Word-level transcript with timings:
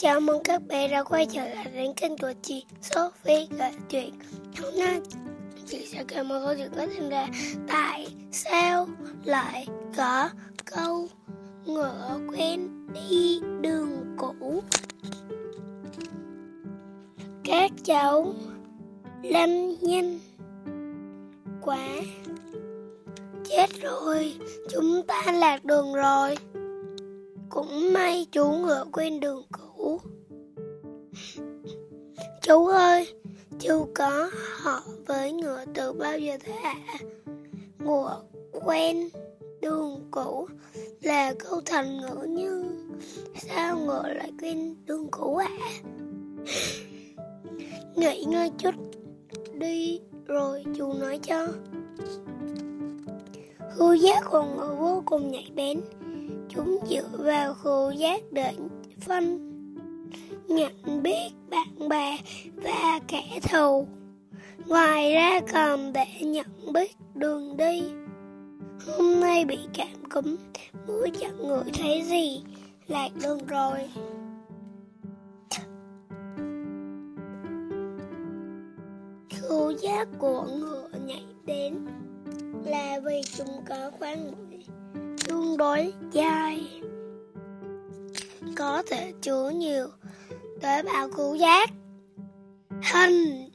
Chào 0.00 0.20
mừng 0.20 0.42
các 0.44 0.62
bé 0.66 0.88
đã 0.88 1.02
quay 1.02 1.26
trở 1.26 1.48
lại 1.48 1.66
đến 1.74 1.94
kênh 1.94 2.18
của 2.18 2.32
chị 2.42 2.64
Sophie 2.80 3.46
kể 3.58 3.72
chuyện 3.88 4.14
Hôm 4.62 4.78
nay 4.78 5.00
chị 5.66 5.86
sẽ 5.86 6.04
kể 6.08 6.22
một 6.22 6.34
câu 6.44 6.54
chuyện 6.56 6.70
có 6.76 6.86
tên 6.86 7.04
là 7.04 7.28
Tại 7.68 8.08
sao 8.32 8.88
lại 9.24 9.66
có 9.96 10.30
câu 10.64 11.08
ngựa 11.66 12.20
quen 12.28 12.68
đi 12.94 13.40
đường 13.60 14.16
cũ? 14.16 14.62
Các 17.44 17.70
cháu 17.84 18.34
lăn 19.22 19.74
nhanh 19.80 20.18
quá 21.62 21.88
Chết 23.44 23.66
rồi, 23.82 24.34
chúng 24.70 25.02
ta 25.06 25.22
lạc 25.32 25.64
đường 25.64 25.94
rồi. 25.94 26.36
Cũng 27.48 27.92
may 27.92 28.26
chú 28.32 28.52
ngựa 28.52 28.84
quên 28.92 29.20
đường 29.20 29.42
cũ. 29.52 29.67
Chú 32.42 32.66
ơi, 32.66 33.14
Chú 33.58 33.88
có 33.94 34.30
họ 34.60 34.82
với 35.06 35.32
ngựa 35.32 35.64
từ 35.74 35.92
bao 35.92 36.18
giờ 36.18 36.36
thế 36.40 36.52
ạ 36.52 36.74
à? 36.86 36.98
Ngựa 37.78 38.22
quen 38.52 39.08
đường 39.60 40.08
cũ 40.10 40.48
Là 41.02 41.34
câu 41.38 41.60
thành 41.64 42.00
ngữ 42.00 42.26
nhưng 42.28 42.88
Sao 43.36 43.78
ngựa 43.78 44.08
lại 44.08 44.32
quên 44.40 44.76
đường 44.86 45.08
cũ 45.10 45.36
ạ 45.36 45.48
à? 45.60 45.70
Nghỉ 47.96 48.24
ngơi 48.24 48.50
chút 48.58 48.74
đi 49.54 50.00
rồi 50.26 50.64
chú 50.76 50.92
nói 50.92 51.18
cho 51.22 51.48
Hưu 53.70 53.94
giác 53.94 54.24
của 54.30 54.42
ngựa 54.42 54.76
vô 54.78 55.02
cùng 55.06 55.30
nhạy 55.30 55.50
bén 55.54 55.80
chúng 56.48 56.78
dựa 56.90 57.08
vào 57.18 57.54
khứu 57.54 57.90
giác 57.90 58.22
để 58.30 58.52
phân 59.00 59.47
nhận 60.48 61.02
biết 61.02 61.30
bạn 61.50 61.88
bè 61.88 62.18
và 62.56 63.00
kẻ 63.08 63.40
thù. 63.42 63.86
Ngoài 64.66 65.12
ra 65.12 65.40
còn 65.52 65.92
để 65.92 66.06
nhận 66.20 66.72
biết 66.72 66.96
đường 67.14 67.56
đi. 67.56 67.82
Hôm 68.86 69.20
nay 69.20 69.44
bị 69.44 69.58
cảm 69.74 70.10
cúm 70.10 70.36
mũi 70.86 71.10
chẳng 71.20 71.48
ngửi 71.48 71.64
thấy 71.78 72.02
gì 72.02 72.42
lạc 72.88 73.08
đường 73.22 73.46
rồi. 73.46 73.78
Khu 79.42 79.70
giác 79.70 80.08
của 80.18 80.42
ngựa 80.42 80.88
nhảy 81.06 81.24
đến 81.46 81.86
là 82.64 83.00
vì 83.04 83.20
chúng 83.36 83.62
có 83.68 83.90
khoang 83.98 84.26
mũi, 84.26 84.64
tương 85.26 85.56
đối 85.56 85.92
dài 86.12 86.80
có 88.56 88.82
thể 88.90 89.12
chứa 89.22 89.50
nhiều 89.50 89.88
tế 90.60 90.82
bào 90.82 91.08
khứu 91.08 91.34
giác. 91.34 91.70
Hình, 92.92 93.50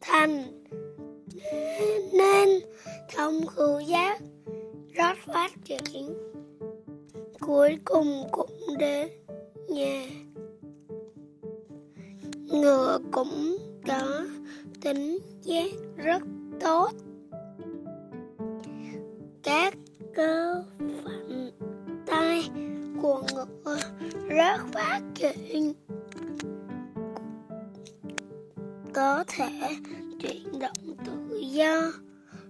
thành, 0.00 0.62
nên, 2.12 2.48
thông 3.14 3.46
khứu 3.46 3.80
giác. 3.80 4.20
Rất 4.92 5.18
phát 5.26 5.52
triển 5.64 6.14
cuối 7.40 7.78
cùng 7.84 8.28
cũng 8.32 8.78
đến 8.78 9.08
nhà. 9.68 10.06
Ngựa 12.34 12.98
cũng 13.12 13.56
có 13.86 14.26
tính 14.80 15.18
giác 15.42 15.70
rất 15.96 16.22
tốt. 16.60 16.90
Các 19.42 19.74
cơ 20.14 20.64
phận 20.78 21.50
tay 22.06 22.50
của 23.02 23.22
ngựa 23.34 23.78
rất 24.28 24.60
phát 24.72 25.00
triển 25.14 25.72
có 28.94 29.24
thể 29.28 29.76
chuyển 30.20 30.58
động 30.58 30.96
tự 31.06 31.38
do, 31.40 31.92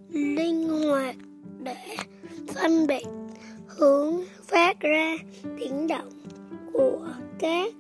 linh 0.09 0.69
hoạt 0.69 1.17
để 1.63 1.97
phân 2.55 2.87
biệt, 2.87 3.05
hướng 3.67 4.21
phát 4.43 4.81
ra 4.81 5.17
tiếng 5.61 5.87
động 5.87 6.11
của 6.73 7.09
các 7.39 7.73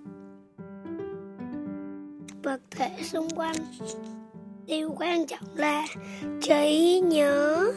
vật 2.43 2.61
thể 2.71 2.91
xung 3.03 3.31
quanh. 3.31 3.57
Điều 4.67 4.95
quan 4.99 5.27
trọng 5.27 5.49
là 5.57 5.87
trí 6.43 7.01
nhớ 7.05 7.73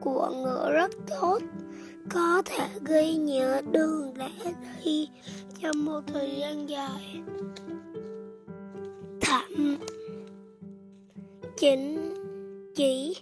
của 0.00 0.30
ngựa 0.30 0.72
rất 0.72 0.90
tốt, 1.20 1.38
có 2.10 2.42
thể 2.44 2.68
ghi 2.86 3.14
nhớ 3.14 3.62
đường 3.72 4.14
đã 4.18 4.28
đi 4.84 5.08
trong 5.60 5.84
một 5.84 6.00
thời 6.06 6.36
gian 6.40 6.68
dài 6.68 7.22
thậm 9.32 9.76
chính 11.56 12.14
chỉ 12.74 13.16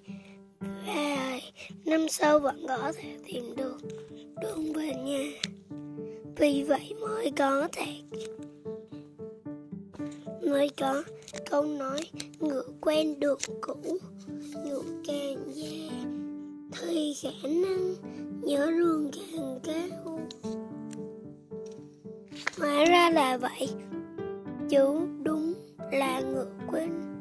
vài 0.87 1.53
năm 1.85 2.09
sau 2.09 2.39
vẫn 2.39 2.65
có 2.69 2.93
thể 2.97 3.17
tìm 3.27 3.57
được 3.57 3.77
đường 4.43 4.73
về 4.73 4.95
nhà. 5.05 5.31
Vì 6.37 6.65
vậy 6.69 6.95
mới 7.01 7.33
có 7.39 7.69
thể 7.73 8.03
mới 10.43 10.71
có 10.81 11.03
câu 11.51 11.65
nói 11.65 12.01
ngựa 12.41 12.65
quen 12.81 13.21
đường 13.21 13.39
cũ, 13.61 13.99
ngựa 14.65 14.83
càng 15.07 15.45
già 15.55 15.91
thì 16.81 17.15
khả 17.23 17.49
năng 17.49 17.95
nhớ 18.43 18.71
đường 18.79 19.11
càng 19.13 19.61
cao. 19.63 20.21
Hóa 22.59 22.85
ra 22.85 23.11
là 23.11 23.37
vậy. 23.37 23.69
Chú 24.71 25.07
đúng 25.23 25.40
là 25.93 26.21
ngựa 26.21 26.53
quên 26.71 27.19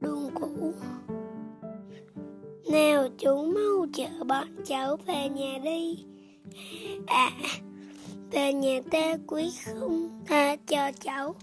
đường 0.00 0.30
cũ. 0.34 0.74
Nào 2.72 3.08
chú 3.18 3.44
mau 3.44 3.86
chở 3.94 4.24
bọn 4.24 4.48
cháu 4.66 4.96
về 5.06 5.28
nhà 5.28 5.58
đi. 5.64 6.04
À 7.06 7.30
về 8.30 8.52
nhà 8.52 8.80
ta 8.90 9.16
quý 9.26 9.52
không? 9.64 10.08
À, 10.08 10.26
Tha 10.26 10.56
cho 10.56 10.92
cháu. 11.00 11.34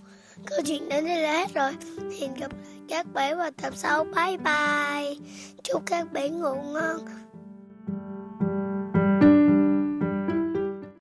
Câu 0.45 0.59
chuyện 0.65 0.89
đến 0.89 1.05
đây 1.05 1.21
là 1.21 1.31
hết 1.31 1.53
rồi. 1.53 1.71
Hẹn 2.19 2.33
gặp 2.33 2.51
lại 2.51 2.75
các 2.87 3.13
bé 3.13 3.35
vào 3.35 3.51
tập 3.51 3.73
sau. 3.75 4.03
Bye 4.03 4.37
bye. 4.37 5.15
Chúc 5.63 5.83
các 5.85 6.13
bé 6.13 6.29
ngủ 6.29 6.55
ngon. 6.55 6.97